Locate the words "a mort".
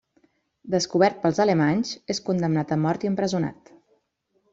2.77-3.05